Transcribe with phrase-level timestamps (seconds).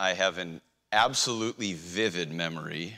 [0.00, 0.62] I have an
[0.92, 2.96] absolutely vivid memory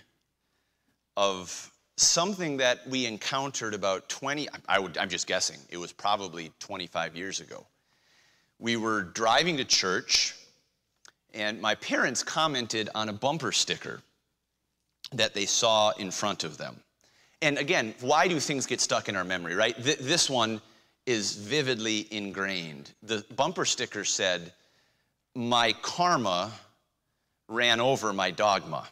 [1.16, 6.52] of something that we encountered about 20, I would, I'm just guessing, it was probably
[6.60, 7.66] 25 years ago.
[8.60, 10.36] We were driving to church,
[11.34, 14.00] and my parents commented on a bumper sticker
[15.10, 16.80] that they saw in front of them.
[17.42, 19.74] And again, why do things get stuck in our memory, right?
[19.82, 20.60] Th- this one
[21.06, 22.92] is vividly ingrained.
[23.02, 24.52] The bumper sticker said,
[25.34, 26.52] My karma
[27.52, 28.88] ran over my dogma.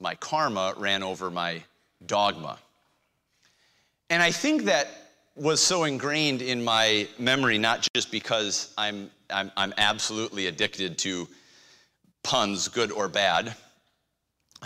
[0.00, 1.62] My karma ran over my
[2.04, 2.58] dogma.
[4.10, 4.88] And I think that
[5.36, 11.28] was so ingrained in my memory, not just because I'm, I'm, I'm absolutely addicted to
[12.22, 13.54] puns, good or bad.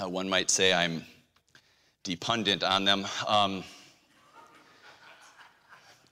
[0.01, 1.05] Uh, one might say I'm
[2.03, 3.07] dependent on them.
[3.27, 3.65] Um,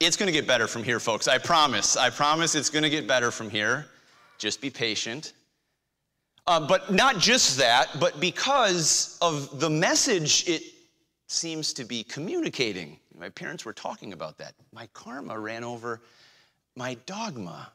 [0.01, 1.27] it's going to get better from here, folks.
[1.27, 1.97] I promise.
[1.97, 3.87] I promise it's going to get better from here.
[4.39, 5.33] Just be patient.
[6.49, 10.63] Uh, but not just that, but because of the message it
[11.27, 12.99] seems to be communicating.
[13.19, 14.55] My parents were talking about that.
[14.73, 16.01] My karma ran over
[16.75, 17.71] my dogma.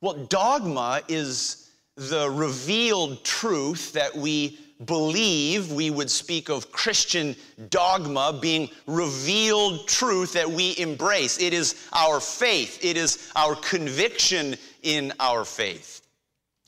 [0.00, 5.70] Well, dogma is the revealed truth that we believe.
[5.70, 7.36] We would speak of Christian
[7.68, 11.38] dogma being revealed truth that we embrace.
[11.38, 16.00] It is our faith, it is our conviction in our faith.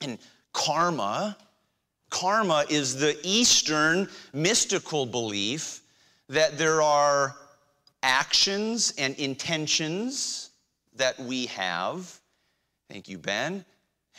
[0.02, 0.18] And
[0.52, 1.36] karma.
[2.10, 5.82] Karma is the Eastern mystical belief
[6.28, 7.36] that there are
[8.02, 10.50] actions and intentions
[10.96, 12.18] that we have.
[12.88, 13.64] Thank you, Ben.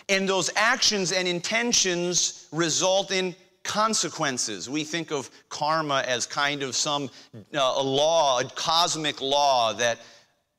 [0.08, 4.70] And those actions and intentions result in consequences.
[4.70, 7.10] We think of karma as kind of some
[7.54, 10.00] uh, a law, a cosmic law that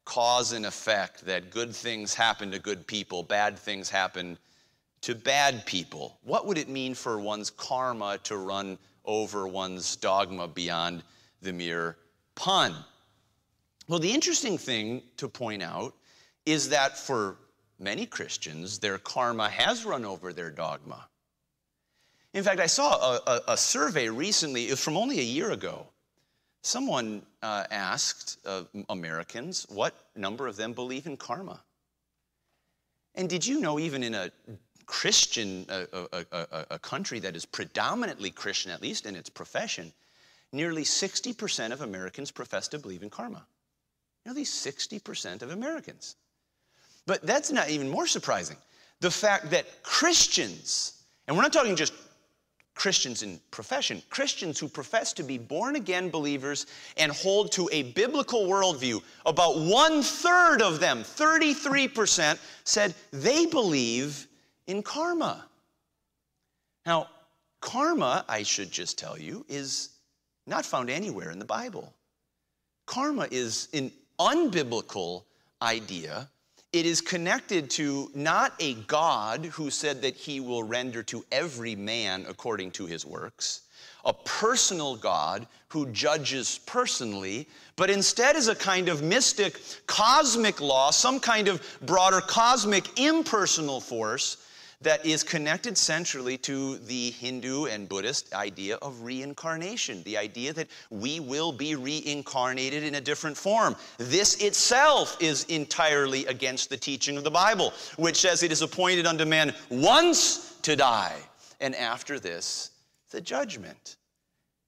[0.05, 4.36] cause and effect, that good things happen to good people, bad things happen
[5.02, 6.18] to bad people?
[6.22, 11.02] What would it mean for one's karma to run over one's dogma beyond
[11.42, 11.96] the mere
[12.34, 12.74] pun?
[13.89, 15.94] Well, the interesting thing to point out
[16.46, 17.36] is that for
[17.78, 21.08] many Christians, their karma has run over their dogma.
[22.33, 25.50] In fact, I saw a, a, a survey recently, it was from only a year
[25.50, 25.86] ago.
[26.62, 31.60] Someone uh, asked uh, Americans what number of them believe in karma.
[33.14, 34.30] And did you know, even in a
[34.90, 39.92] Christian, a, a, a, a country that is predominantly Christian, at least in its profession,
[40.51, 43.46] nearly 60% of Americans profess to believe in karma.
[44.27, 46.17] Nearly 60% of Americans.
[47.06, 48.56] But that's not even more surprising.
[48.98, 51.92] The fact that Christians, and we're not talking just
[52.74, 57.84] Christians in profession, Christians who profess to be born again believers and hold to a
[57.92, 64.27] biblical worldview, about one third of them, 33%, said they believe
[64.66, 65.46] in karma.
[66.86, 67.08] Now,
[67.60, 69.90] karma, I should just tell you, is
[70.46, 71.92] not found anywhere in the Bible.
[72.86, 75.24] Karma is an unbiblical
[75.62, 76.28] idea.
[76.72, 81.74] It is connected to not a God who said that he will render to every
[81.74, 83.62] man according to his works,
[84.04, 90.90] a personal God who judges personally, but instead is a kind of mystic cosmic law,
[90.90, 94.36] some kind of broader cosmic impersonal force
[94.83, 100.68] that is connected centrally to the Hindu and Buddhist idea of reincarnation, the idea that
[100.89, 103.77] we will be reincarnated in a different form.
[103.98, 109.07] This itself is entirely against the teaching of the Bible, which says it is appointed
[109.07, 111.17] unto man once to die,
[111.61, 112.70] and after this,
[113.11, 113.96] the judgment.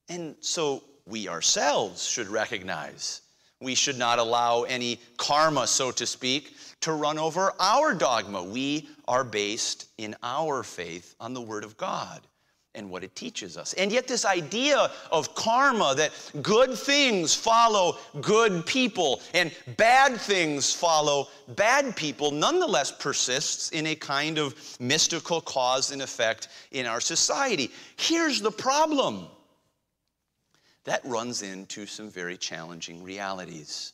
[0.08, 3.22] And so we ourselves should recognize
[3.62, 8.42] we should not allow any karma, so to speak, to run over our dogma.
[8.42, 12.20] We are based in our faith on the Word of God
[12.74, 13.74] and what it teaches us.
[13.74, 20.72] And yet, this idea of karma that good things follow good people and bad things
[20.74, 27.00] follow bad people nonetheless persists in a kind of mystical cause and effect in our
[27.00, 27.70] society.
[27.96, 29.26] Here's the problem
[30.84, 33.92] that runs into some very challenging realities.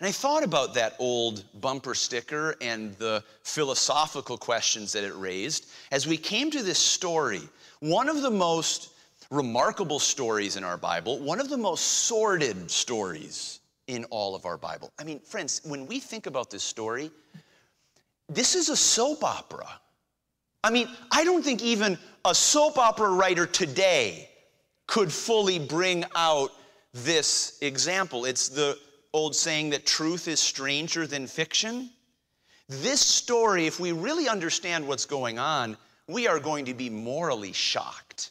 [0.00, 5.66] And I thought about that old bumper sticker and the philosophical questions that it raised
[5.92, 7.42] as we came to this story.
[7.80, 8.90] One of the most
[9.30, 14.56] remarkable stories in our Bible, one of the most sordid stories in all of our
[14.56, 14.92] Bible.
[14.98, 17.10] I mean, friends, when we think about this story,
[18.28, 19.68] this is a soap opera.
[20.62, 24.30] I mean, I don't think even a soap opera writer today
[24.86, 26.50] could fully bring out
[26.92, 28.24] this example.
[28.24, 28.78] It's the
[29.12, 31.90] old saying that truth is stranger than fiction.
[32.68, 35.76] This story, if we really understand what's going on,
[36.08, 38.30] we are going to be morally shocked.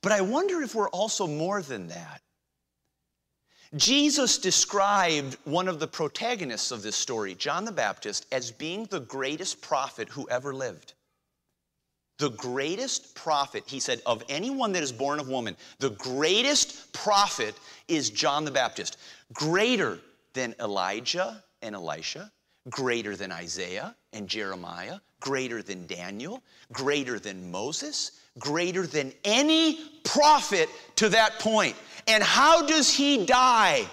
[0.00, 2.20] But I wonder if we're also more than that.
[3.76, 9.00] Jesus described one of the protagonists of this story, John the Baptist, as being the
[9.00, 10.92] greatest prophet who ever lived.
[12.18, 17.54] The greatest prophet, he said, of anyone that is born of woman, the greatest prophet
[17.88, 18.96] is John the Baptist.
[19.32, 19.98] Greater
[20.34, 22.30] than Elijah and Elisha,
[22.70, 26.42] greater than Isaiah and Jeremiah, greater than Daniel,
[26.72, 31.76] greater than Moses, greater than any prophet to that point.
[32.06, 33.86] And how does he die?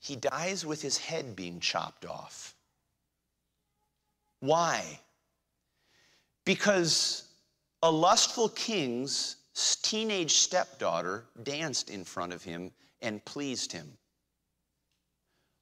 [0.00, 2.54] He dies with his head being chopped off.
[4.40, 5.00] Why?
[6.44, 7.24] Because
[7.82, 9.36] a lustful king's
[9.82, 12.70] teenage stepdaughter danced in front of him
[13.02, 13.92] and pleased him.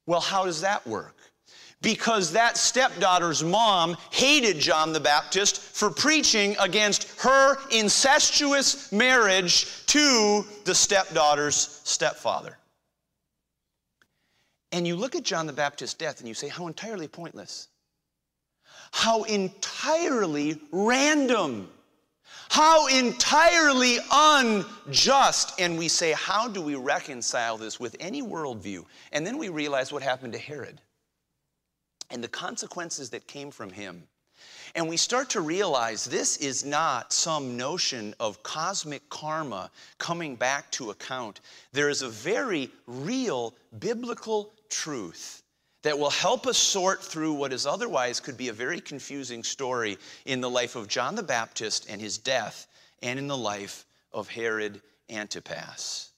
[0.07, 1.17] Well, how does that work?
[1.83, 10.45] Because that stepdaughter's mom hated John the Baptist for preaching against her incestuous marriage to
[10.65, 12.57] the stepdaughter's stepfather.
[14.73, 17.69] And you look at John the Baptist's death and you say, how entirely pointless.
[18.97, 21.69] How entirely random.
[22.49, 25.61] How entirely unjust.
[25.61, 28.87] And we say, how do we reconcile this with any worldview?
[29.13, 30.81] And then we realize what happened to Herod
[32.11, 34.03] and the consequences that came from him.
[34.75, 40.71] And we start to realize this is not some notion of cosmic karma coming back
[40.73, 41.43] to account.
[41.73, 45.43] There is a very real biblical truth
[45.87, 49.97] that will help us sort through what is otherwise could be a very confusing story
[50.25, 52.67] in the life of John the Baptist and his death,
[53.05, 56.11] and in the life of Herod Antipas.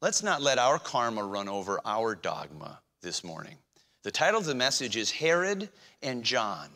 [0.00, 3.56] Let's not let our karma run over our dogma this morning.
[4.04, 5.70] The title of the message is Herod
[6.00, 6.68] and John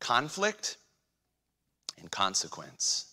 [0.00, 0.76] Conflict
[1.98, 3.06] and Consequence.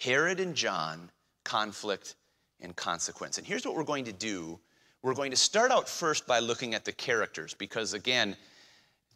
[0.00, 1.12] Herod and John,
[1.44, 2.16] Conflict
[2.58, 3.38] and Consequence.
[3.38, 4.58] And here's what we're going to do
[5.02, 8.36] we're going to start out first by looking at the characters, because again,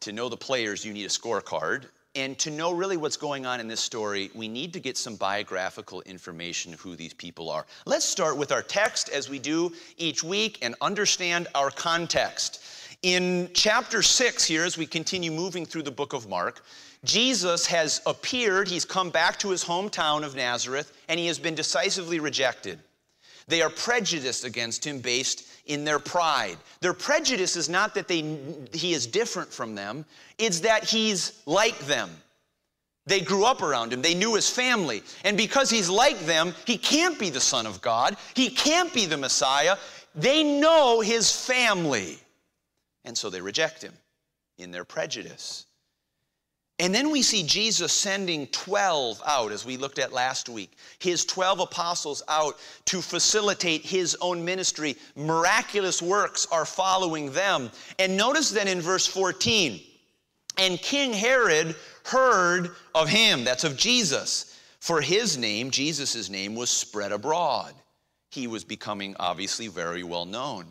[0.01, 1.87] to know the players, you need a scorecard.
[2.17, 5.17] And to know really what's going on in this story, we need to get some
[5.17, 7.67] biographical information of who these people are.
[7.87, 12.63] Let's start with our text as we do each week and understand our context.
[13.03, 16.65] In chapter 6, here, as we continue moving through the book of Mark,
[17.03, 21.57] Jesus has appeared, he's come back to his hometown of Nazareth, and he has been
[21.57, 22.79] decisively rejected.
[23.47, 26.57] They are prejudiced against him based in their pride.
[26.81, 28.39] Their prejudice is not that they,
[28.73, 30.05] he is different from them,
[30.39, 32.11] it's that he's like them.
[33.07, 35.03] They grew up around him, they knew his family.
[35.25, 39.07] And because he's like them, he can't be the Son of God, he can't be
[39.07, 39.77] the Messiah.
[40.15, 42.19] They know his family.
[43.05, 43.93] And so they reject him
[44.59, 45.67] in their prejudice.
[46.81, 51.25] And then we see Jesus sending 12 out, as we looked at last week, his
[51.25, 54.97] 12 apostles out to facilitate his own ministry.
[55.15, 57.71] Miraculous works are following them.
[58.01, 59.81] And notice then in verse 14,
[60.59, 66.71] and King Herod heard of him, that's of Jesus, for his name, Jesus' name, was
[66.71, 67.73] spread abroad.
[68.31, 70.67] He was becoming obviously very well known.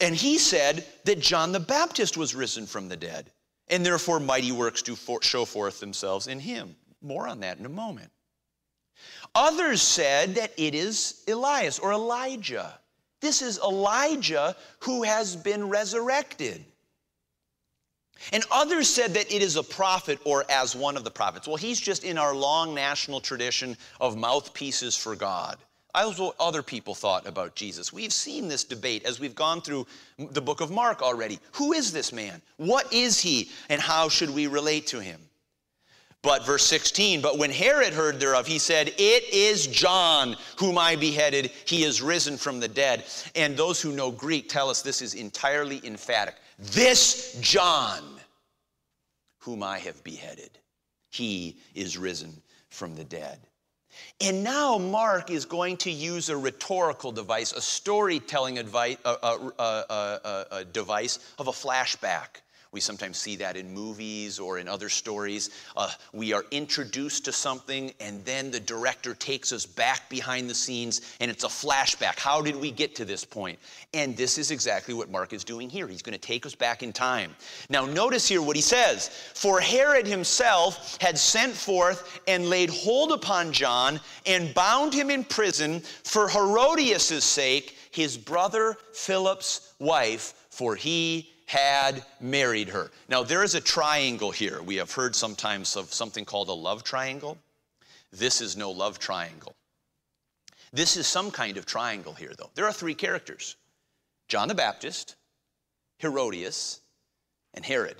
[0.00, 3.30] And he said that John the Baptist was risen from the dead
[3.70, 6.76] and therefore mighty works do for, show forth themselves in him.
[7.02, 8.10] More on that in a moment.
[9.34, 12.78] Others said that it is Elias or Elijah.
[13.20, 16.64] This is Elijah who has been resurrected.
[18.32, 21.46] And others said that it is a prophet or as one of the prophets.
[21.46, 25.56] Well, he's just in our long national tradition of mouthpieces for God.
[25.94, 27.92] I was what other people thought about Jesus.
[27.92, 29.86] We've seen this debate as we've gone through
[30.18, 31.38] the book of Mark already.
[31.52, 32.42] Who is this man?
[32.56, 33.50] What is he?
[33.68, 35.20] And how should we relate to him?
[36.20, 40.96] But verse 16, but when Herod heard thereof, he said, It is John whom I
[40.96, 41.52] beheaded.
[41.64, 43.04] He is risen from the dead.
[43.36, 46.34] And those who know Greek tell us this is entirely emphatic.
[46.58, 48.02] This John
[49.38, 50.58] whom I have beheaded,
[51.08, 53.38] he is risen from the dead.
[54.20, 59.10] And now Mark is going to use a rhetorical device, a storytelling advice, a,
[59.58, 62.42] a, a, device of a flashback.
[62.70, 65.50] We sometimes see that in movies or in other stories.
[65.74, 70.54] Uh, we are introduced to something, and then the director takes us back behind the
[70.54, 72.18] scenes, and it's a flashback.
[72.18, 73.58] How did we get to this point?
[73.94, 75.88] And this is exactly what Mark is doing here.
[75.88, 77.34] He's going to take us back in time.
[77.70, 83.12] Now, notice here what he says For Herod himself had sent forth and laid hold
[83.12, 90.76] upon John and bound him in prison for Herodias' sake, his brother Philip's wife, for
[90.76, 92.90] he had married her.
[93.08, 94.60] Now, there is a triangle here.
[94.60, 97.38] We have heard sometimes of something called a love triangle.
[98.12, 99.54] This is no love triangle.
[100.74, 102.50] This is some kind of triangle here, though.
[102.54, 103.56] There are three characters
[104.28, 105.16] John the Baptist,
[106.00, 106.80] Herodias,
[107.54, 107.96] and Herod.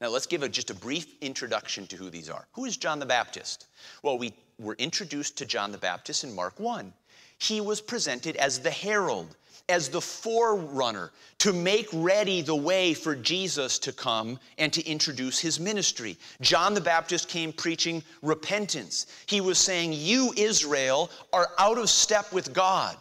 [0.00, 2.46] Now, let's give a, just a brief introduction to who these are.
[2.52, 3.66] Who is John the Baptist?
[4.04, 6.92] Well, we were introduced to John the Baptist in Mark 1.
[7.38, 9.34] He was presented as the herald,
[9.70, 15.38] as the forerunner to make ready the way for Jesus to come and to introduce
[15.38, 16.18] his ministry.
[16.42, 19.06] John the Baptist came preaching repentance.
[19.26, 22.96] He was saying, You, Israel, are out of step with God,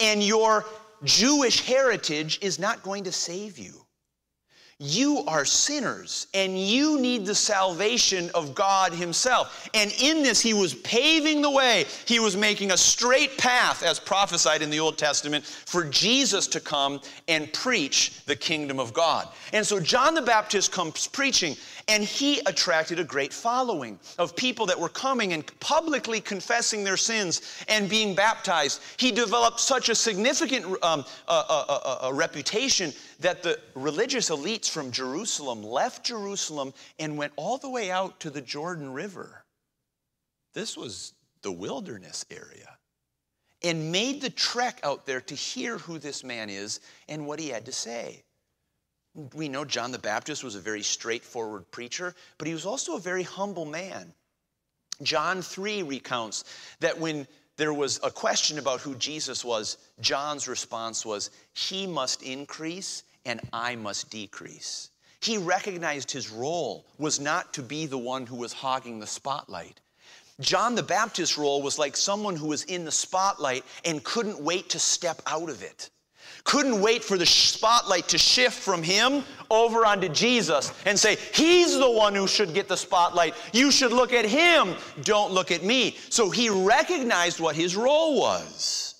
[0.00, 0.66] and your
[1.04, 3.85] Jewish heritage is not going to save you.
[4.78, 9.70] You are sinners and you need the salvation of God Himself.
[9.72, 11.86] And in this, He was paving the way.
[12.04, 16.60] He was making a straight path, as prophesied in the Old Testament, for Jesus to
[16.60, 19.28] come and preach the kingdom of God.
[19.54, 21.56] And so John the Baptist comes preaching,
[21.88, 26.96] and he attracted a great following of people that were coming and publicly confessing their
[26.96, 28.82] sins and being baptized.
[28.96, 34.90] He developed such a significant um, uh, uh, uh, reputation that the religious elites from
[34.90, 39.44] Jerusalem left Jerusalem and went all the way out to the Jordan River.
[40.54, 42.76] This was the wilderness area.
[43.62, 47.48] And made the trek out there to hear who this man is and what he
[47.48, 48.22] had to say.
[49.34, 53.00] We know John the Baptist was a very straightforward preacher, but he was also a
[53.00, 54.12] very humble man.
[55.02, 56.44] John 3 recounts
[56.80, 62.22] that when there was a question about who Jesus was, John's response was, He must
[62.22, 64.90] increase and I must decrease.
[65.20, 69.80] He recognized his role was not to be the one who was hogging the spotlight.
[70.40, 74.68] John the Baptist's role was like someone who was in the spotlight and couldn't wait
[74.70, 75.90] to step out of it
[76.46, 81.78] couldn't wait for the spotlight to shift from him over onto Jesus and say, He's
[81.78, 83.34] the one who should get the spotlight.
[83.52, 85.96] You should look at him, don't look at me.
[86.08, 88.94] So he recognized what his role was.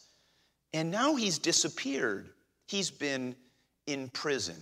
[0.74, 2.28] And now he's disappeared.
[2.66, 3.34] He's been
[3.86, 4.56] in prison.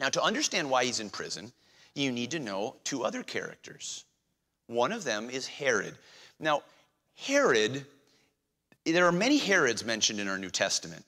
[0.00, 1.52] Now, to understand why he's in prison,
[1.94, 4.04] you need to know two other characters.
[4.68, 5.98] One of them is Herod.
[6.38, 6.62] Now,
[7.16, 7.84] Herod,
[8.86, 11.04] there are many Herods mentioned in our New Testament.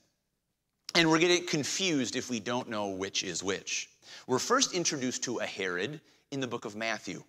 [0.94, 3.88] And we're getting confused if we don't know which is which.
[4.26, 7.22] We're first introduced to a Herod in the book of Matthew.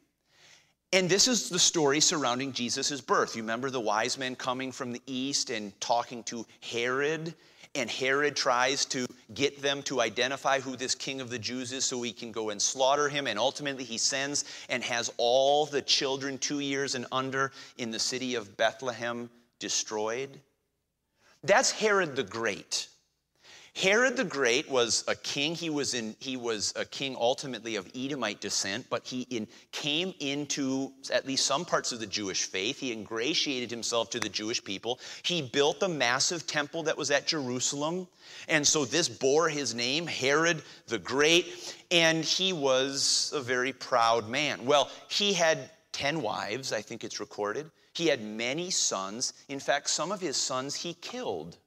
[0.94, 3.36] And this is the story surrounding Jesus' birth.
[3.36, 7.34] You remember the wise men coming from the east and talking to Herod,
[7.76, 11.86] and Herod tries to get them to identify who this king of the Jews is
[11.86, 13.28] so he can go and slaughter him.
[13.28, 18.00] And ultimately, he sends and has all the children two years and under in the
[18.00, 20.42] city of Bethlehem destroyed.
[21.44, 22.90] That's Herod the Great.
[23.76, 25.56] Herod the Great was a king.
[25.56, 30.14] He was, in, he was a king ultimately of Edomite descent, but he in, came
[30.20, 32.80] into at least some parts of the Jewish faith.
[32.80, 35.00] He ingratiated himself to the Jewish people.
[35.24, 38.08] He built the massive temple that was at Jerusalem.
[38.50, 44.28] And so this bore his name, Herod the Great, and he was a very proud
[44.28, 44.66] man.
[44.66, 47.72] Well, he had 10 wives, I think it's recorded.
[47.94, 49.34] He had many sons.
[49.48, 51.58] In fact, some of his sons he killed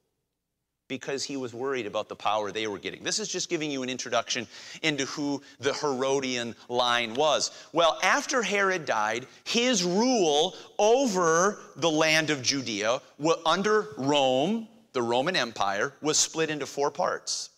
[0.87, 3.03] because he was worried about the power they were getting.
[3.03, 4.47] This is just giving you an introduction
[4.83, 7.51] into who the Herodian line was.
[7.73, 13.01] Well, after Herod died, his rule over the land of Judea
[13.45, 17.49] under Rome, the Roman Empire, was split into four parts.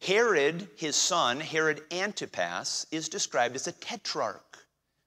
[0.00, 4.58] Herod, his son, Herod Antipas, is described as a tetrarch.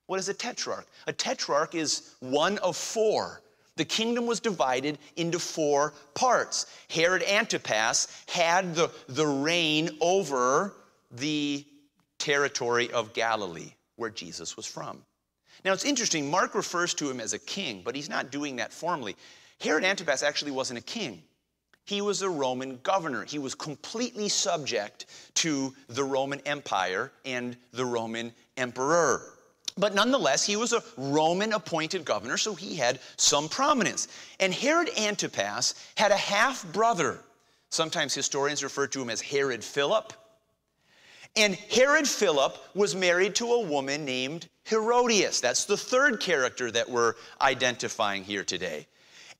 [0.07, 0.88] What is a tetrarch?
[1.07, 3.41] A tetrarch is one of four.
[3.77, 6.65] The kingdom was divided into four parts.
[6.89, 10.74] Herod Antipas had the, the reign over
[11.12, 11.65] the
[12.17, 15.03] territory of Galilee, where Jesus was from.
[15.63, 18.72] Now it's interesting, Mark refers to him as a king, but he's not doing that
[18.72, 19.15] formally.
[19.60, 21.24] Herod Antipas actually wasn't a king.
[21.86, 23.25] He was a Roman governor.
[23.25, 25.05] He was completely subject
[25.36, 29.34] to the Roman Empire and the Roman emperor.
[29.77, 34.08] But nonetheless, he was a Roman appointed governor, so he had some prominence.
[34.39, 37.20] And Herod Antipas had a half brother.
[37.70, 40.13] Sometimes historians refer to him as Herod Philip.
[41.36, 45.41] And Herod Philip was married to a woman named Herodias.
[45.41, 48.88] That's the third character that we're identifying here today.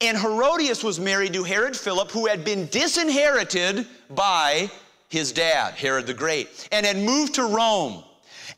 [0.02, 4.70] And Herodias was married to Herod Philip, who had been disinherited by
[5.08, 8.04] his dad, Herod the Great, and had moved to Rome.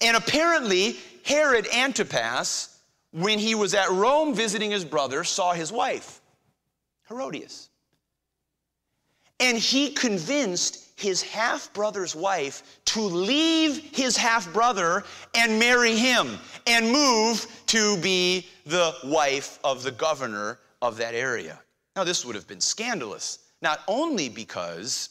[0.02, 2.80] And apparently, Herod Antipas,
[3.12, 6.22] when he was at Rome visiting his brother, saw his wife,
[7.08, 7.70] Herodias.
[9.40, 15.04] And he convinced his half brother's wife to leave his half brother
[15.36, 21.60] and marry him and move to be the wife of the governor of that area.
[21.96, 25.10] Now, this would have been scandalous, not only because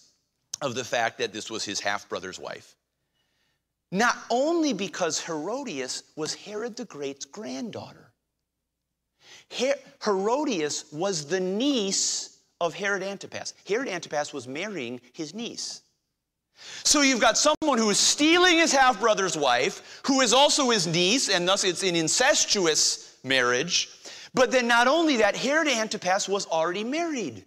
[0.62, 2.75] of the fact that this was his half brother's wife,
[3.92, 8.12] not only because Herodias was Herod the Great's granddaughter.
[9.58, 13.54] Her- Herodias was the niece of Herod Antipas.
[13.68, 15.82] Herod Antipas was marrying his niece.
[16.84, 20.86] So you've got someone who is stealing his half brother's wife, who is also his
[20.86, 23.90] niece, and thus it's an incestuous marriage.
[24.32, 27.44] But then not only that, Herod Antipas was already married.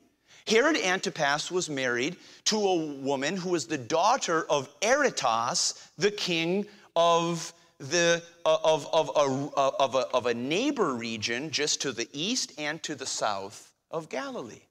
[0.50, 6.66] Herod Antipas was married to a woman who was the daughter of Aretas, the king
[6.96, 11.92] of the uh, of, of, a, uh, of, a, of a neighbor region just to
[11.92, 14.64] the east and to the south of Galilee.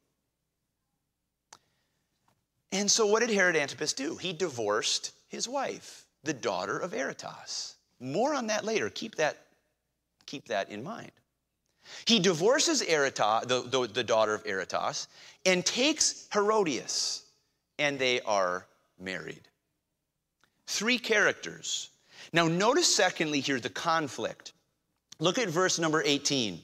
[2.73, 4.17] And so, what did Herod Antipas do?
[4.17, 7.77] He divorced his wife, the daughter of Aretas.
[8.01, 8.91] More on that later.
[8.91, 9.39] Keep that,
[10.27, 11.13] keep that in mind.
[12.05, 15.09] He divorces Aretas, the, the, the daughter of Aretas,
[15.45, 17.25] and takes Herodias,
[17.79, 18.67] and they are
[18.99, 19.49] married.
[20.67, 21.91] Three characters.
[22.33, 24.53] Now, notice secondly here the conflict.
[25.19, 26.61] Look at verse number 18.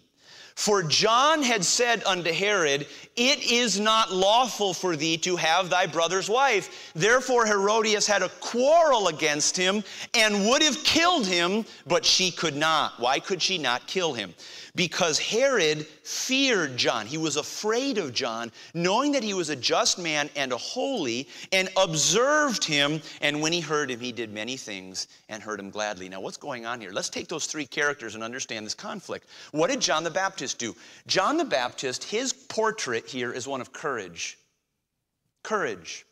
[0.55, 5.87] For John had said unto Herod, It is not lawful for thee to have thy
[5.87, 6.93] brother's wife.
[6.95, 9.83] Therefore Herodias had a quarrel against him
[10.15, 13.01] and would have killed him, but she could not.
[13.01, 14.33] Why could she not kill him?
[14.77, 17.07] because Herod feared John.
[17.07, 21.29] He was afraid of John, knowing that he was a just man and a holy,
[21.53, 23.01] and observed him.
[23.21, 26.09] And when he heard him, he did many things and heard him gladly.
[26.09, 26.91] Now, what's going on here?
[26.91, 29.29] Let's take those three characters and understand this conflict.
[29.53, 30.77] What did John the Baptist do?
[31.07, 34.37] John the Baptist, his portrait here is one of courage.
[35.43, 36.05] Courage.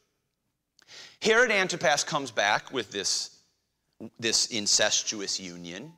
[1.21, 3.39] Herod Antipas comes back with this,
[4.19, 5.93] this incestuous union.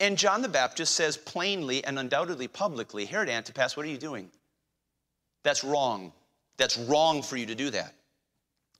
[0.00, 4.30] And John the Baptist says plainly and undoubtedly publicly Herod Antipas, what are you doing?
[5.44, 6.12] That's wrong.
[6.56, 7.94] That's wrong for you to do that.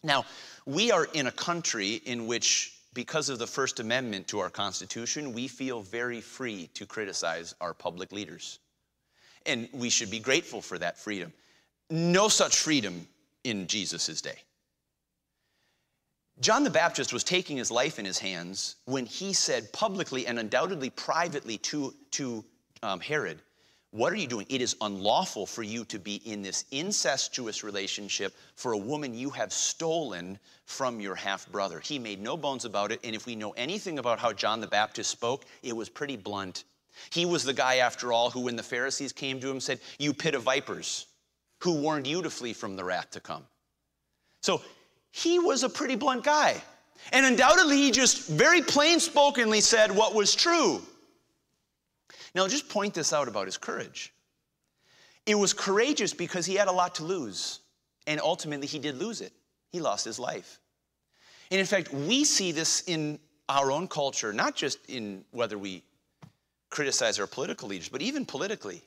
[0.04, 0.24] Now,
[0.66, 5.32] we are in a country in which, because of the First Amendment to our Constitution,
[5.32, 8.58] we feel very free to criticize our public leaders.
[9.46, 11.32] And we should be grateful for that freedom.
[11.90, 13.06] No such freedom
[13.44, 14.38] in Jesus' day.
[16.40, 20.38] John the Baptist was taking his life in his hands when he said publicly and
[20.38, 22.44] undoubtedly privately to, to
[22.82, 23.38] um, Herod,
[23.92, 24.46] What are you doing?
[24.48, 29.28] It is unlawful for you to be in this incestuous relationship for a woman you
[29.30, 31.78] have stolen from your half brother.
[31.78, 34.66] He made no bones about it, and if we know anything about how John the
[34.66, 36.64] Baptist spoke, it was pretty blunt.
[37.10, 40.12] He was the guy, after all, who, when the Pharisees came to him, said, You
[40.12, 41.06] pit of vipers,
[41.60, 43.44] who warned you to flee from the wrath to come.
[44.40, 44.62] So
[45.10, 46.62] he was a pretty blunt guy.
[47.12, 50.82] And undoubtedly, he just very plain spokenly said what was true.
[52.34, 54.12] Now, just point this out about his courage.
[55.26, 57.60] It was courageous because he had a lot to lose.
[58.06, 59.32] And ultimately, he did lose it.
[59.70, 60.60] He lost his life.
[61.50, 65.82] And in fact, we see this in our own culture, not just in whether we
[66.72, 68.82] criticize our political leaders, but even politically.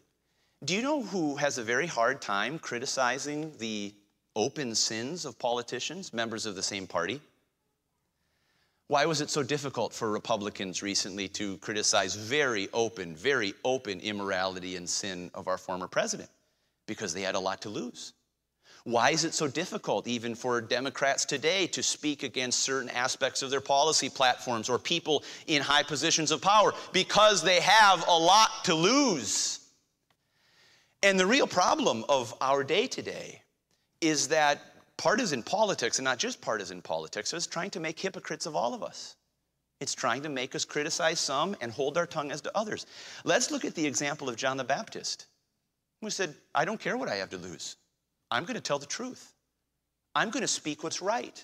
[0.66, 3.94] Do you know who has a very hard time criticizing the
[4.36, 7.22] open sins of politicians, members of the same party?
[8.88, 14.76] Why was it so difficult for Republicans recently to criticize very open, very open immorality
[14.76, 16.30] and sin of our former president?
[16.88, 18.14] Because they had a lot to lose.
[18.86, 23.50] Why is it so difficult, even for Democrats today, to speak against certain aspects of
[23.50, 26.72] their policy platforms or people in high positions of power?
[26.94, 29.60] Because they have a lot to lose.
[31.02, 33.42] And the real problem of our day today
[34.02, 34.62] is that
[34.98, 38.84] partisan politics, and not just partisan politics, is trying to make hypocrites of all of
[38.84, 39.16] us.
[39.82, 42.86] It's trying to make us criticize some and hold our tongue as to others.
[43.24, 45.26] Let's look at the example of John the Baptist,
[46.02, 47.78] who said, I don't care what I have to lose.
[48.32, 49.34] I'm going to tell the truth.
[50.14, 51.44] I'm going to speak what's right.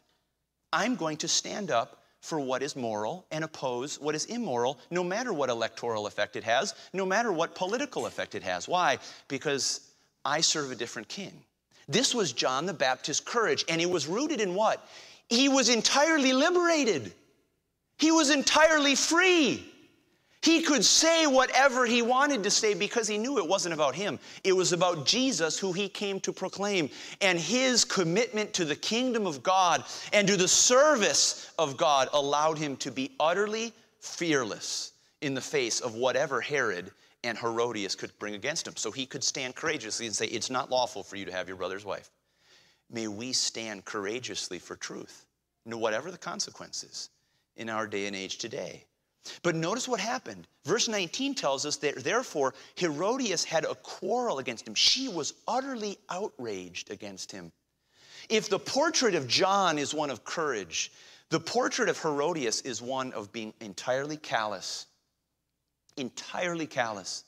[0.74, 5.04] I'm going to stand up for what is moral and oppose what is immoral, no
[5.04, 8.68] matter what electoral effect it has, no matter what political effect it has.
[8.68, 9.00] Why?
[9.28, 9.92] Because
[10.24, 11.44] I serve a different king.
[11.88, 14.88] This was John the Baptist's courage, and it was rooted in what?
[15.30, 17.14] He was entirely liberated.
[17.98, 19.71] He was entirely free.
[20.42, 24.18] He could say whatever he wanted to say because he knew it wasn't about him.
[24.44, 26.90] It was about Jesus who he came to proclaim.
[27.22, 32.58] And his commitment to the kingdom of God and to the service of God allowed
[32.58, 36.92] him to be utterly fearless in the face of whatever Herod
[37.24, 38.76] and Herodias could bring against him.
[38.76, 41.58] So he could stand courageously and say, It's not lawful for you to have your
[41.58, 42.10] brother's wife.
[42.90, 45.28] may we stand courageously for truth,
[45.66, 47.12] no whatever the consequences
[47.58, 48.86] in our day and age today.
[49.44, 50.48] But notice what happened.
[50.66, 54.76] Verse 19 tells us that therefore Herodias had a quarrel against him.
[54.76, 57.52] She was utterly outraged against him.
[58.30, 60.92] If the portrait of John is one of courage,
[61.30, 64.86] the portrait of Herodias is one of being entirely callous.
[65.98, 67.24] Entirely callous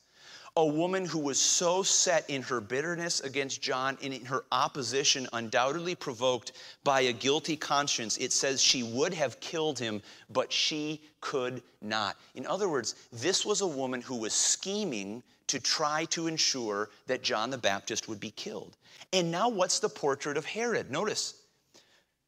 [0.56, 5.28] a woman who was so set in her bitterness against John and in her opposition,
[5.34, 6.52] undoubtedly provoked
[6.84, 8.18] by a guilty conscience.
[8.18, 12.18] It says she would have killed him, but she could not.
[12.36, 17.24] In other words, this was a woman who was scheming to try to ensure that
[17.24, 18.78] John the Baptist would be killed.
[19.12, 20.92] And now, what's the portrait of Herod?
[20.92, 21.34] Notice.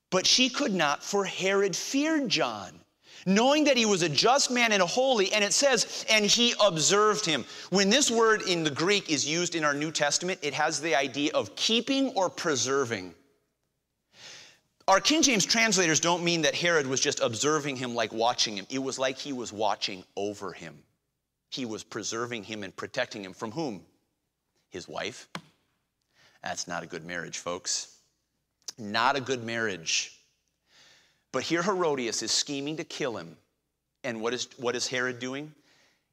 [0.09, 2.79] But she could not, for Herod feared John
[3.25, 6.53] knowing that he was a just man and a holy, and it says, and he
[6.63, 7.43] observed him.
[7.69, 10.95] When this word in the Greek is used in our New Testament, it has the
[10.95, 13.13] idea of keeping or preserving.
[14.87, 18.67] Our King James translators don't mean that Herod was just observing him like watching him.
[18.69, 20.77] It was like he was watching over him.
[21.49, 23.81] He was preserving him and protecting him from whom?
[24.69, 25.27] His wife.
[26.43, 27.97] That's not a good marriage, folks.
[28.77, 30.14] Not a good marriage.
[31.35, 33.35] But here Herodias is scheming to kill him.
[34.05, 35.53] And what is, what is Herod doing?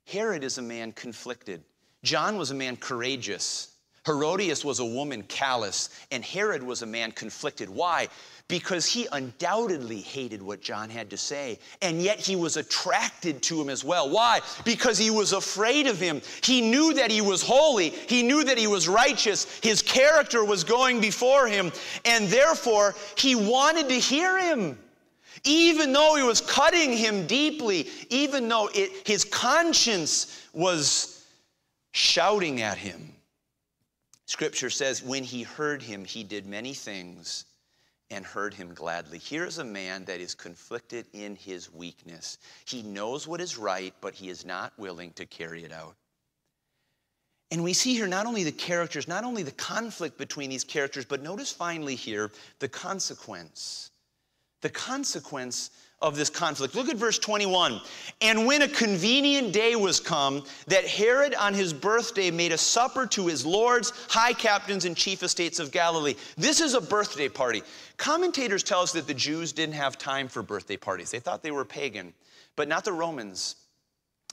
[0.05, 1.63] Herod is a man conflicted.
[2.03, 3.77] John was a man courageous.
[4.05, 5.91] Herodias was a woman callous.
[6.11, 7.71] And Herod was a man conflicted.
[7.71, 8.09] Why?
[8.49, 11.61] Because he undoubtedly hated what John had to say.
[11.83, 14.11] And yet he was attracted to him as well.
[14.11, 14.41] Why?
[14.65, 16.21] Because he was afraid of him.
[16.43, 17.91] He knew that he was holy.
[17.91, 19.61] He knew that he was righteous.
[19.61, 21.71] His character was going before him.
[22.05, 24.77] And therefore, he wanted to hear him.
[25.45, 31.27] Even though he was cutting him deeply, even though it, his conscience was
[31.93, 33.15] shouting at him.
[34.27, 37.45] Scripture says, when he heard him, he did many things
[38.11, 39.19] and heard him gladly.
[39.19, 42.39] Here's a man that is conflicted in his weakness.
[42.67, 45.97] He knows what is right, but he is not willing to carry it out.
[47.51, 51.05] And we see here not only the characters, not only the conflict between these characters,
[51.05, 53.92] but notice finally here the consequence
[54.62, 55.70] the consequence
[56.03, 56.75] of this conflict.
[56.75, 57.81] Look at verse 21.
[58.20, 63.07] And when a convenient day was come, that Herod on his birthday made a supper
[63.07, 66.14] to his lords, high captains, and chief estates of Galilee.
[66.37, 67.62] This is a birthday party.
[67.96, 71.53] Commentators tell us that the Jews didn't have time for birthday parties, they thought they
[71.53, 72.12] were pagan,
[72.57, 73.57] but not the Romans.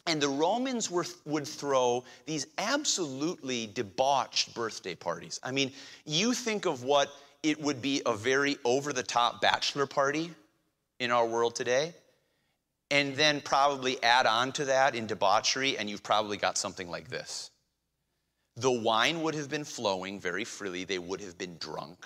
[0.08, 5.40] And the Romans were, would throw these absolutely debauched birthday parties.
[5.44, 5.72] I mean,
[6.06, 7.12] you think of what
[7.44, 10.32] it would be a very over the top bachelor party
[11.00, 11.94] in our world today.
[12.92, 17.08] And then probably add on to that in debauchery, and you've probably got something like
[17.08, 17.52] this.
[18.58, 22.04] The wine would have been flowing very freely, they would have been drunk.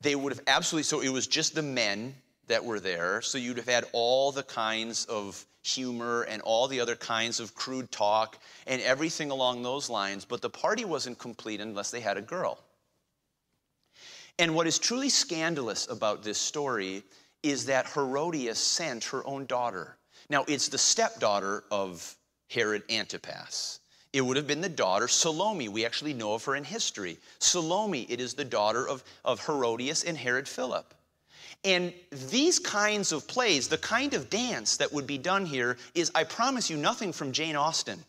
[0.00, 2.14] They would have absolutely, so it was just the men
[2.48, 3.20] that were there.
[3.22, 7.54] So you'd have had all the kinds of humor and all the other kinds of
[7.54, 10.24] crude talk and everything along those lines.
[10.24, 12.58] But the party wasn't complete unless they had a girl.
[14.38, 17.02] And what is truly scandalous about this story
[17.42, 19.96] is that Herodias sent her own daughter.
[20.28, 22.16] Now, it's the stepdaughter of
[22.50, 23.80] Herod Antipas.
[24.12, 25.68] It would have been the daughter Salome.
[25.68, 27.18] We actually know of her in history.
[27.38, 30.94] Salome, it is the daughter of, of Herodias and Herod Philip.
[31.64, 31.92] And
[32.30, 36.24] these kinds of plays, the kind of dance that would be done here, is I
[36.24, 38.04] promise you nothing from Jane Austen.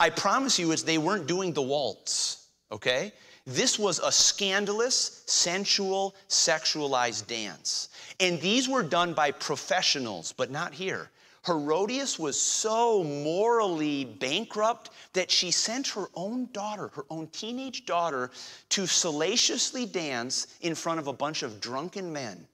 [0.00, 3.12] I promise you it's they weren't doing the waltz, okay?
[3.44, 7.88] This was a scandalous, sensual, sexualized dance.
[8.20, 11.10] And these were done by professionals, but not here.
[11.44, 18.30] Herodias was so morally bankrupt that she sent her own daughter, her own teenage daughter,
[18.68, 22.46] to salaciously dance in front of a bunch of drunken men.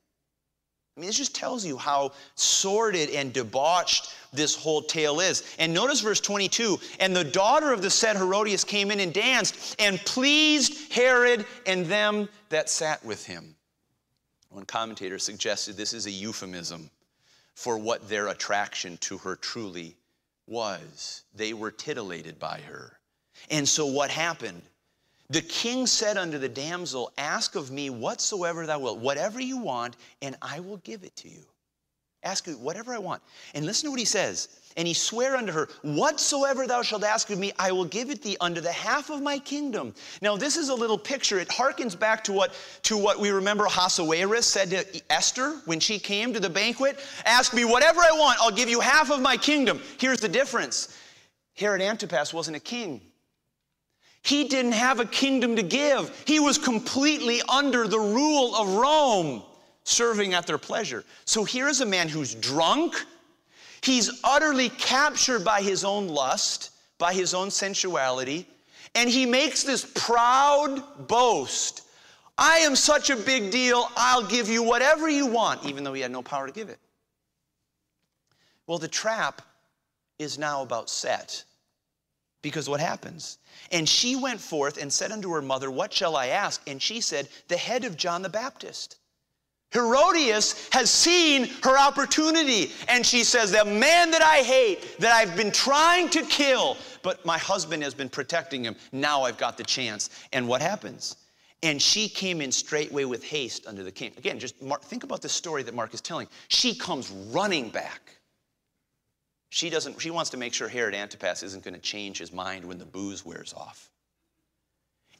[0.98, 5.44] I mean, this just tells you how sordid and debauched this whole tale is.
[5.60, 9.76] And notice verse 22 And the daughter of the said Herodias came in and danced
[9.78, 13.54] and pleased Herod and them that sat with him.
[14.50, 16.90] One commentator suggested this is a euphemism
[17.54, 19.94] for what their attraction to her truly
[20.48, 21.22] was.
[21.32, 22.98] They were titillated by her.
[23.52, 24.62] And so what happened?
[25.30, 29.96] The king said unto the damsel, Ask of me whatsoever thou wilt, whatever you want,
[30.22, 31.44] and I will give it to you.
[32.24, 33.22] Ask me whatever I want.
[33.54, 34.48] And listen to what he says.
[34.76, 38.22] And he sware unto her, Whatsoever thou shalt ask of me, I will give it
[38.22, 39.94] thee unto the half of my kingdom.
[40.22, 41.38] Now, this is a little picture.
[41.38, 45.98] It harkens back to what, to what we remember Ahasuerus said to Esther when she
[45.98, 46.98] came to the banquet.
[47.24, 49.80] Ask me whatever I want, I'll give you half of my kingdom.
[49.98, 50.96] Here's the difference
[51.54, 53.00] Herod Antipas wasn't a king.
[54.22, 56.24] He didn't have a kingdom to give.
[56.26, 59.42] He was completely under the rule of Rome,
[59.84, 61.04] serving at their pleasure.
[61.24, 62.94] So here's a man who's drunk.
[63.80, 68.46] He's utterly captured by his own lust, by his own sensuality,
[68.94, 71.82] and he makes this proud boast
[72.38, 76.00] I am such a big deal, I'll give you whatever you want, even though he
[76.00, 76.78] had no power to give it.
[78.68, 79.42] Well, the trap
[80.20, 81.42] is now about set.
[82.42, 83.38] Because what happens?
[83.72, 86.62] And she went forth and said unto her mother, What shall I ask?
[86.68, 88.98] And she said, The head of John the Baptist.
[89.70, 95.36] Herodias has seen her opportunity, and she says, The man that I hate, that I've
[95.36, 99.64] been trying to kill, but my husband has been protecting him, now I've got the
[99.64, 100.08] chance.
[100.32, 101.16] And what happens?
[101.62, 104.12] And she came in straightway with haste unto the king.
[104.16, 106.28] Again, just think about the story that Mark is telling.
[106.46, 108.17] She comes running back.
[109.50, 112.64] She doesn't, she wants to make sure Herod Antipas isn't going to change his mind
[112.64, 113.90] when the booze wears off.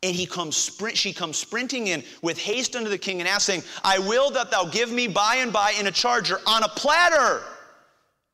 [0.03, 3.63] And he comes sprint, she comes sprinting in with haste unto the king and asking,
[3.83, 7.43] I will that thou give me by and by in a charger on a platter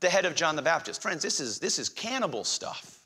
[0.00, 1.00] the head of John the Baptist.
[1.00, 2.98] Friends, this is this is cannibal stuff.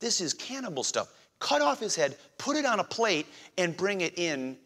[0.00, 4.00] This is cannibal stuff cut off his head, put it on a plate, and bring
[4.00, 4.56] it in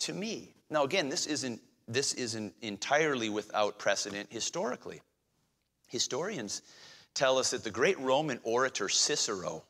[0.00, 0.54] to me.
[0.70, 5.00] Now, again, this isn't, this isn't entirely without precedent historically.
[5.92, 6.62] Historians
[7.14, 9.62] tell us that the great Roman orator Cicero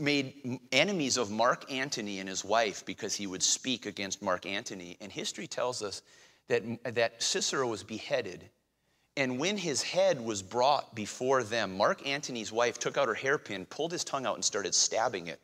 [0.00, 4.96] made enemies of Mark Antony and his wife because he would speak against Mark Antony.
[5.02, 6.00] And history tells us
[6.48, 6.62] that,
[6.94, 8.48] that Cicero was beheaded
[9.16, 13.64] and when his head was brought before them, Mark Antony's wife took out her hairpin,
[13.64, 15.40] pulled his tongue out, and started stabbing it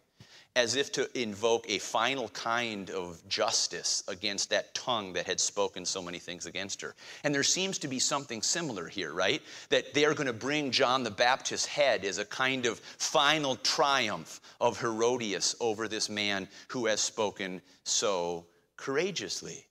[0.55, 5.85] as if to invoke a final kind of justice against that tongue that had spoken
[5.85, 6.95] so many things against her.
[7.25, 9.41] And there seems to be something similar here, right?
[9.71, 13.57] That they are going to bring John the Baptist's head as a kind of final
[13.57, 19.67] triumph of Herodias over this man who has spoken so courageously.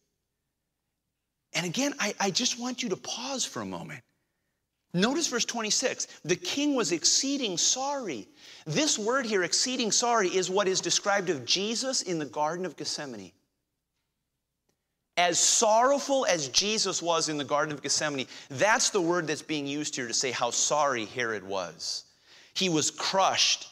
[1.54, 4.02] And again, I, I just want you to pause for a moment.
[4.94, 6.08] Notice verse 26.
[6.26, 8.28] The king was exceeding sorry.
[8.66, 12.76] This word here, exceeding sorry, is what is described of Jesus in the Garden of
[12.76, 13.32] Gethsemane.
[15.18, 19.68] As sorrowful as Jesus was in the Garden of Gethsemane, that's the word that's being
[19.68, 22.06] used here to say how sorry Herod was.
[22.54, 23.68] He was crushed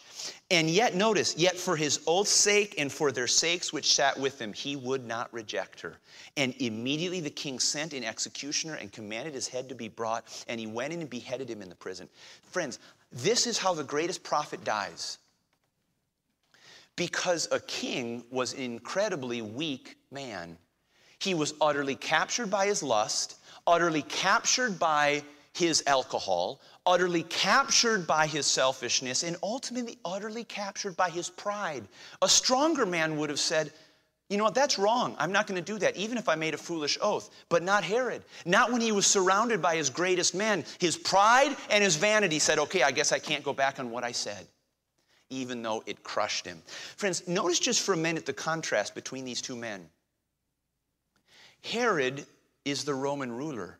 [0.51, 4.39] and yet, notice, yet for his oath's sake and for their sakes which sat with
[4.39, 5.97] him, he would not reject her.
[6.37, 10.59] And immediately the king sent an executioner and commanded his head to be brought, and
[10.59, 12.09] he went in and beheaded him in the prison.
[12.51, 12.79] Friends,
[13.11, 15.19] this is how the greatest prophet dies.
[16.95, 20.57] Because a king was an incredibly weak man.
[21.19, 25.23] He was utterly captured by his lust, utterly captured by
[25.59, 31.83] his alcohol, utterly captured by his selfishness, and ultimately utterly captured by his pride.
[32.21, 33.73] A stronger man would have said,
[34.29, 35.15] you know what, that's wrong.
[35.19, 37.29] I'm not going to do that, even if I made a foolish oath.
[37.49, 38.23] But not Herod.
[38.45, 40.63] Not when he was surrounded by his greatest men.
[40.79, 44.03] His pride and his vanity said, okay, I guess I can't go back on what
[44.03, 44.47] I said,
[45.29, 46.61] even though it crushed him.
[46.95, 49.89] Friends, notice just for a minute the contrast between these two men.
[51.63, 52.25] Herod
[52.65, 53.78] is the Roman ruler.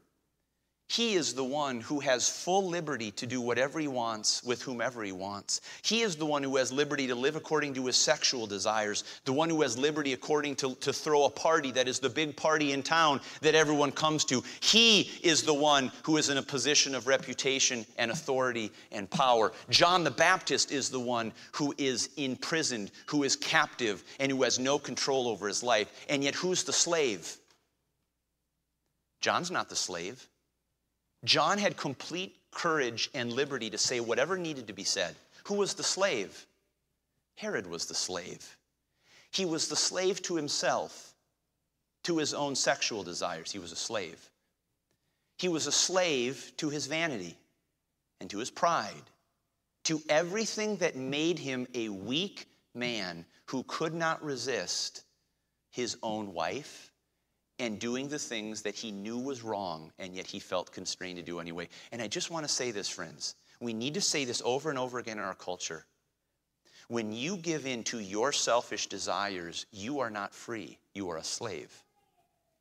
[0.90, 5.04] He is the one who has full liberty to do whatever he wants with whomever
[5.04, 5.62] he wants.
[5.84, 9.32] He is the one who has liberty to live according to his sexual desires, the
[9.32, 12.72] one who has liberty according to, to throw a party that is the big party
[12.72, 14.44] in town that everyone comes to.
[14.62, 19.52] He is the one who is in a position of reputation and authority and power.
[19.70, 24.58] John the Baptist is the one who is imprisoned, who is captive, and who has
[24.58, 25.88] no control over his life.
[26.10, 27.38] And yet, who's the slave?
[29.22, 30.28] John's not the slave.
[31.24, 35.16] John had complete courage and liberty to say whatever needed to be said.
[35.46, 36.46] Who was the slave?
[37.36, 38.58] Herod was the slave.
[39.32, 41.14] He was the slave to himself,
[42.04, 43.52] to his own sexual desires.
[43.52, 44.30] He was a slave.
[45.38, 47.38] He was a slave to his vanity
[48.20, 49.10] and to his pride,
[49.86, 55.04] to everything that made him a weak man who could not resist
[55.72, 56.89] his own wife
[57.60, 61.24] and doing the things that he knew was wrong, and yet he felt constrained to
[61.24, 61.68] do anyway.
[61.92, 63.36] And I just want to say this, friends.
[63.60, 65.86] We need to say this over and over again in our culture.
[66.88, 71.24] When you give in to your selfish desires, you are not free, you are a
[71.24, 71.72] slave.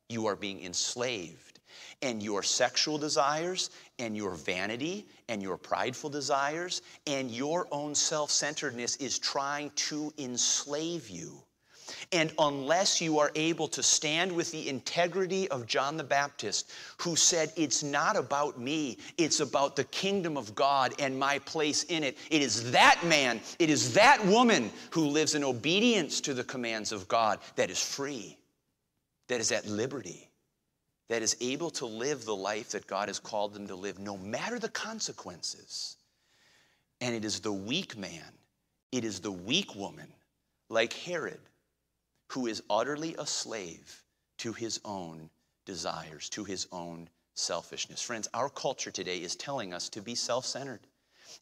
[0.09, 1.59] You are being enslaved.
[2.01, 8.31] And your sexual desires, and your vanity, and your prideful desires, and your own self
[8.31, 11.43] centeredness is trying to enslave you.
[12.11, 17.15] And unless you are able to stand with the integrity of John the Baptist, who
[17.15, 22.03] said, It's not about me, it's about the kingdom of God and my place in
[22.03, 22.17] it.
[22.31, 26.91] It is that man, it is that woman who lives in obedience to the commands
[26.91, 28.35] of God that is free,
[29.27, 30.31] that is at liberty,
[31.09, 34.17] that is able to live the life that God has called them to live, no
[34.17, 35.97] matter the consequences.
[37.01, 38.33] And it is the weak man,
[38.91, 40.11] it is the weak woman,
[40.69, 41.39] like Herod
[42.29, 44.03] who is utterly a slave
[44.37, 45.29] to his own
[45.65, 48.01] desires, to his own selfishness.
[48.01, 50.81] Friends, our culture today is telling us to be self centered.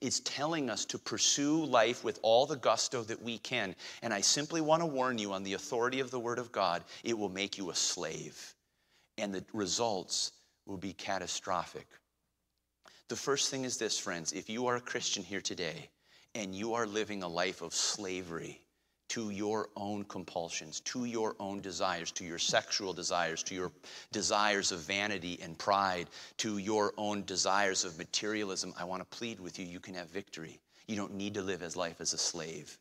[0.01, 3.73] It's telling us to pursue life with all the gusto that we can.
[4.01, 6.83] And I simply want to warn you on the authority of the Word of God,
[7.03, 8.53] it will make you a slave.
[9.17, 10.33] And the results
[10.65, 11.87] will be catastrophic.
[13.07, 15.89] The first thing is this, friends if you are a Christian here today
[16.35, 18.61] and you are living a life of slavery,
[19.09, 23.71] to your own compulsions, to your own desires, to your sexual desires, to your
[24.11, 29.39] desires of vanity and pride, to your own desires of materialism, I want to plead
[29.39, 30.59] with you you can have victory.
[30.87, 32.77] You don't need to live as life as a slave.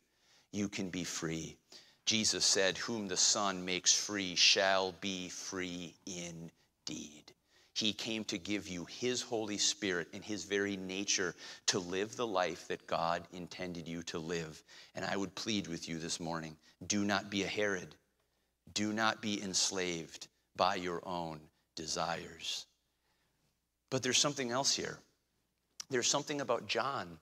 [0.51, 1.57] You can be free.
[2.05, 7.26] Jesus said, Whom the Son makes free shall be free indeed.
[7.77, 11.35] He came to give you His Holy Spirit and His very nature
[11.67, 14.63] to live the life that God intended you to live.
[14.95, 17.93] And I would plead with you this morning do not be a Herod,
[18.73, 21.39] do not be enslaved by your own
[21.75, 22.65] desires.
[23.91, 24.97] But there's something else here.
[25.91, 27.19] There's something about John.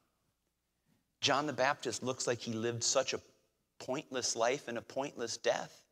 [1.19, 3.19] John the Baptist looks like he lived such a
[3.79, 5.84] pointless life and a pointless death.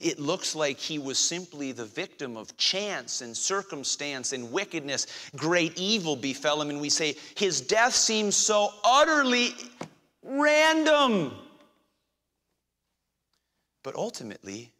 [0.00, 5.06] It looks like he was simply the victim of chance and circumstance and wickedness.
[5.36, 9.54] Great evil befell him, and we say his death seems so utterly
[10.22, 11.32] random.
[13.82, 14.72] But ultimately,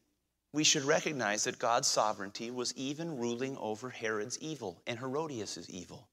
[0.53, 6.09] we should recognize that God's sovereignty was even ruling over Herod's evil and Herodias' evil.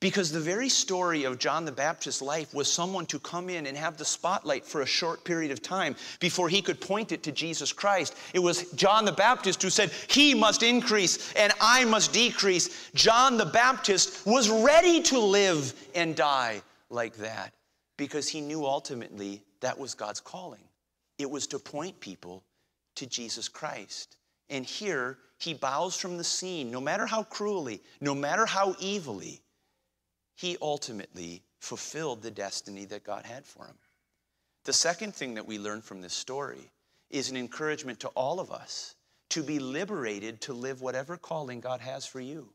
[0.00, 3.76] Because the very story of John the Baptist's life was someone to come in and
[3.76, 7.32] have the spotlight for a short period of time before he could point it to
[7.32, 8.14] Jesus Christ.
[8.34, 12.90] It was John the Baptist who said, He must increase and I must decrease.
[12.94, 17.54] John the Baptist was ready to live and die like that
[17.96, 20.64] because he knew ultimately that was God's calling.
[21.18, 22.42] It was to point people
[22.96, 24.16] to Jesus Christ.
[24.50, 29.40] And here he bows from the scene, no matter how cruelly, no matter how evilly
[30.34, 33.76] he ultimately fulfilled the destiny that God had for him.
[34.64, 36.70] The second thing that we learn from this story
[37.10, 38.94] is an encouragement to all of us
[39.30, 42.50] to be liberated to live whatever calling God has for you,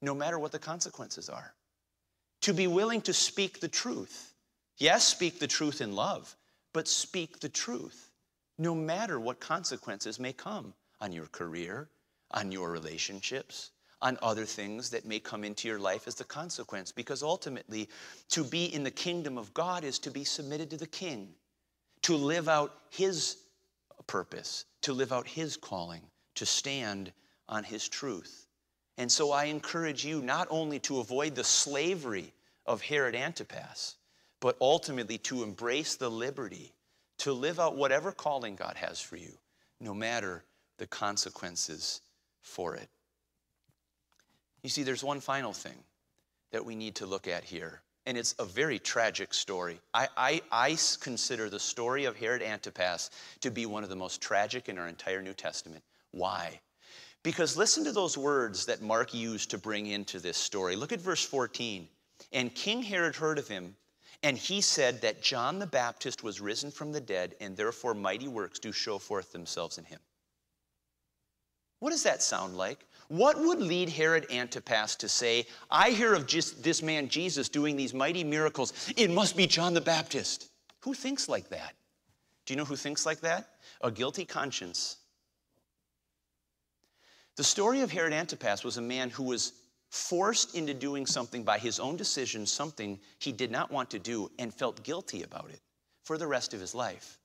[0.00, 1.54] no matter what the consequences are.
[2.42, 4.34] To be willing to speak the truth.
[4.78, 6.36] Yes, speak the truth in love,
[6.72, 8.10] but speak the truth,
[8.58, 11.88] no matter what consequences may come on your career,
[12.30, 13.70] on your relationships,
[14.04, 16.92] on other things that may come into your life as the consequence.
[16.92, 17.88] Because ultimately,
[18.28, 21.30] to be in the kingdom of God is to be submitted to the king,
[22.02, 23.38] to live out his
[24.06, 26.02] purpose, to live out his calling,
[26.34, 27.12] to stand
[27.48, 28.46] on his truth.
[28.98, 32.32] And so I encourage you not only to avoid the slavery
[32.66, 33.96] of Herod Antipas,
[34.40, 36.74] but ultimately to embrace the liberty
[37.18, 39.32] to live out whatever calling God has for you,
[39.80, 40.44] no matter
[40.76, 42.02] the consequences
[42.42, 42.88] for it.
[44.64, 45.76] You see, there's one final thing
[46.50, 49.78] that we need to look at here, and it's a very tragic story.
[49.92, 53.10] I, I, I consider the story of Herod Antipas
[53.42, 55.84] to be one of the most tragic in our entire New Testament.
[56.12, 56.60] Why?
[57.22, 60.76] Because listen to those words that Mark used to bring into this story.
[60.76, 61.86] Look at verse 14.
[62.32, 63.76] And King Herod heard of him,
[64.22, 68.28] and he said that John the Baptist was risen from the dead, and therefore mighty
[68.28, 70.00] works do show forth themselves in him.
[71.80, 72.86] What does that sound like?
[73.08, 77.76] What would lead Herod Antipas to say, I hear of just this man Jesus doing
[77.76, 78.72] these mighty miracles.
[78.96, 80.50] It must be John the Baptist.
[80.80, 81.74] Who thinks like that?
[82.46, 83.48] Do you know who thinks like that?
[83.80, 84.96] A guilty conscience.
[87.36, 89.52] The story of Herod Antipas was a man who was
[89.90, 94.30] forced into doing something by his own decision, something he did not want to do,
[94.38, 95.60] and felt guilty about it
[96.02, 97.18] for the rest of his life.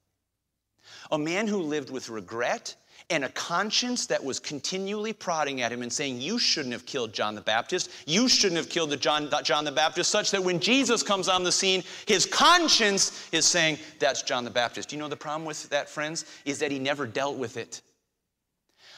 [1.11, 2.75] A man who lived with regret
[3.09, 7.13] and a conscience that was continually prodding at him and saying, You shouldn't have killed
[7.13, 7.89] John the Baptist.
[8.05, 11.43] You shouldn't have killed the John, John the Baptist, such that when Jesus comes on
[11.43, 14.91] the scene, his conscience is saying, That's John the Baptist.
[14.91, 16.25] You know the problem with that, friends?
[16.45, 17.81] Is that he never dealt with it.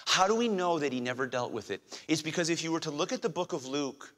[0.05, 1.81] How do we know that he never dealt with it?
[2.07, 4.13] It's because if you were to look at the book of Luke,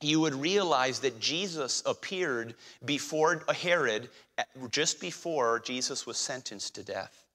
[0.00, 2.54] you would realize that Jesus appeared
[2.86, 4.08] before Herod
[4.70, 7.26] just before Jesus was sentenced to death.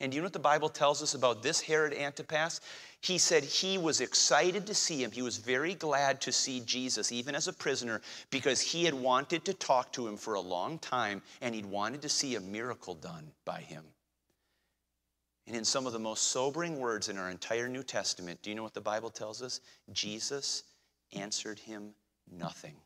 [0.00, 2.60] And do you know what the Bible tells us about this Herod Antipas?
[3.00, 5.10] He said he was excited to see him.
[5.10, 9.44] He was very glad to see Jesus, even as a prisoner, because he had wanted
[9.46, 12.94] to talk to him for a long time and he'd wanted to see a miracle
[12.94, 13.84] done by him.
[15.48, 18.56] And in some of the most sobering words in our entire New Testament, do you
[18.56, 19.60] know what the Bible tells us?
[19.92, 20.62] Jesus
[21.12, 21.94] answered him
[22.30, 22.76] nothing.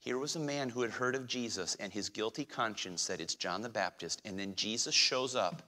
[0.00, 3.34] Here was a man who had heard of Jesus, and his guilty conscience said it's
[3.34, 4.22] John the Baptist.
[4.24, 5.62] And then Jesus shows up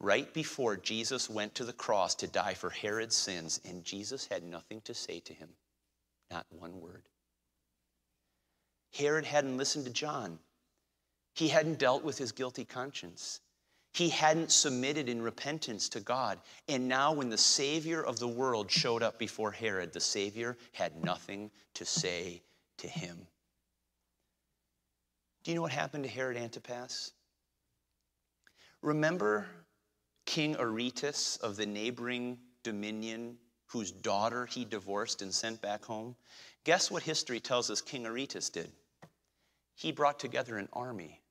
[0.00, 4.42] right before Jesus went to the cross to die for Herod's sins, and Jesus had
[4.42, 5.50] nothing to say to him,
[6.30, 7.02] not one word.
[8.94, 10.38] Herod hadn't listened to John,
[11.34, 13.40] he hadn't dealt with his guilty conscience.
[13.92, 16.38] He hadn't submitted in repentance to God.
[16.68, 21.02] And now, when the Savior of the world showed up before Herod, the Savior had
[21.02, 22.42] nothing to say
[22.78, 23.26] to him.
[25.46, 27.12] Do you know what happened to Herod Antipas?
[28.82, 29.46] Remember
[30.24, 36.16] King Aretas of the neighboring dominion, whose daughter he divorced and sent back home?
[36.64, 38.72] Guess what history tells us King Aretas did?
[39.76, 41.22] He brought together an army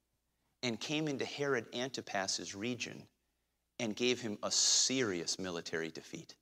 [0.64, 3.04] and came into Herod Antipas's region
[3.82, 6.36] and gave him a serious military defeat.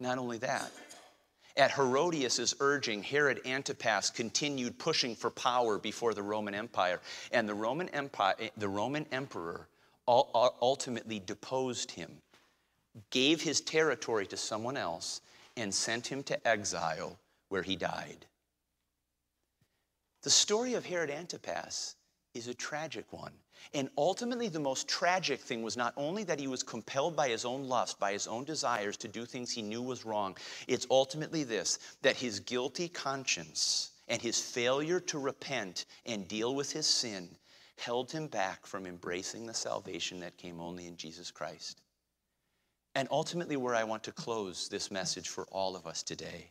[0.00, 0.72] Not only that,
[1.56, 7.00] at Herodias' urging, Herod Antipas continued pushing for power before the Roman Empire,
[7.30, 9.68] and the Roman, Empire, eh, the Roman emperor
[10.08, 12.20] ultimately deposed him,
[13.10, 15.20] gave his territory to someone else,
[15.56, 18.26] and sent him to exile where he died.
[20.22, 21.96] The story of Herod Antipas
[22.34, 23.32] is a tragic one.
[23.74, 27.44] And ultimately, the most tragic thing was not only that he was compelled by his
[27.44, 30.36] own lust, by his own desires to do things he knew was wrong,
[30.68, 36.72] it's ultimately this that his guilty conscience and his failure to repent and deal with
[36.72, 37.28] his sin
[37.78, 41.80] held him back from embracing the salvation that came only in Jesus Christ.
[42.94, 46.50] And ultimately, where I want to close this message for all of us today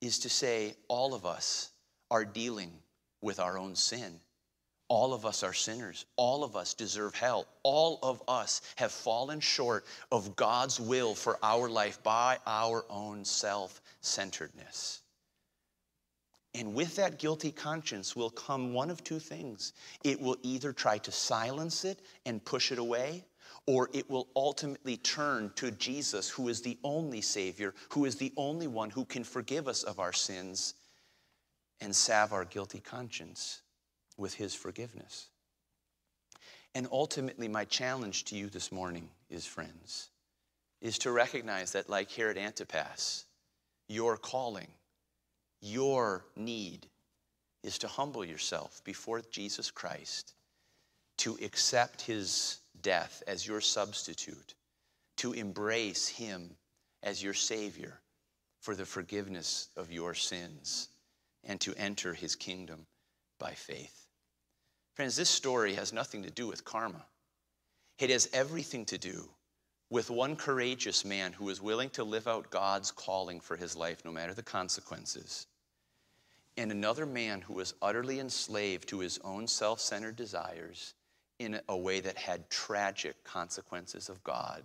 [0.00, 1.70] is to say, all of us
[2.10, 2.72] are dealing
[3.20, 4.20] with our own sin.
[4.88, 6.06] All of us are sinners.
[6.16, 7.46] All of us deserve hell.
[7.62, 13.24] All of us have fallen short of God's will for our life by our own
[13.24, 15.02] self centeredness.
[16.54, 20.96] And with that guilty conscience will come one of two things it will either try
[20.98, 23.26] to silence it and push it away,
[23.66, 28.32] or it will ultimately turn to Jesus, who is the only Savior, who is the
[28.38, 30.72] only one who can forgive us of our sins
[31.82, 33.60] and salve our guilty conscience
[34.18, 35.28] with his forgiveness.
[36.74, 40.10] And ultimately, my challenge to you this morning is, friends,
[40.82, 43.24] is to recognize that, like Herod Antipas,
[43.88, 44.68] your calling,
[45.62, 46.86] your need
[47.62, 50.34] is to humble yourself before Jesus Christ,
[51.18, 54.54] to accept his death as your substitute,
[55.16, 56.50] to embrace him
[57.02, 57.98] as your Savior
[58.60, 60.88] for the forgiveness of your sins,
[61.44, 62.86] and to enter his kingdom
[63.38, 63.97] by faith.
[64.98, 67.04] Friends, this story has nothing to do with karma.
[68.00, 69.28] It has everything to do
[69.90, 74.04] with one courageous man who is willing to live out God's calling for his life,
[74.04, 75.46] no matter the consequences,
[76.56, 80.94] and another man who was utterly enslaved to his own self centered desires
[81.38, 84.64] in a way that had tragic consequences of God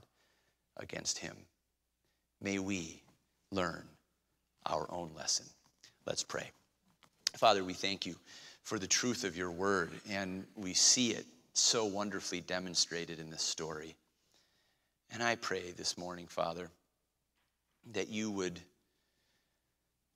[0.78, 1.38] against him.
[2.42, 3.04] May we
[3.52, 3.88] learn
[4.66, 5.46] our own lesson.
[6.08, 6.50] Let's pray.
[7.38, 8.16] Father, we thank you
[8.64, 13.44] for the truth of your word, and we see it so wonderfully demonstrated in this
[13.44, 13.96] story.
[15.12, 16.70] And I pray this morning, Father,
[17.92, 18.60] that you would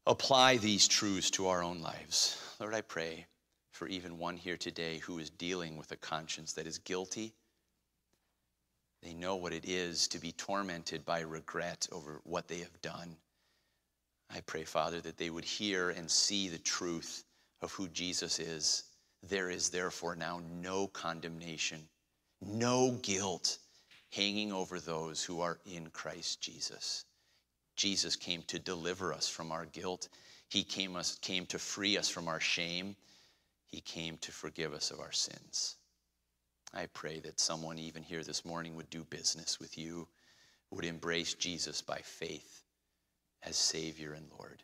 [0.07, 2.41] apply these truths to our own lives.
[2.59, 3.25] Lord, I pray
[3.71, 7.33] for even one here today who is dealing with a conscience that is guilty.
[9.03, 13.17] They know what it is to be tormented by regret over what they have done.
[14.33, 17.23] I pray, Father, that they would hear and see the truth
[17.61, 18.83] of who Jesus is,
[19.23, 21.87] there is therefore now no condemnation,
[22.41, 23.57] no guilt
[24.11, 27.05] hanging over those who are in Christ Jesus.
[27.75, 30.09] Jesus came to deliver us from our guilt.
[30.49, 32.95] He came, us, came to free us from our shame.
[33.65, 35.75] He came to forgive us of our sins.
[36.73, 40.07] I pray that someone, even here this morning, would do business with you,
[40.71, 42.63] would embrace Jesus by faith
[43.43, 44.63] as Savior and Lord.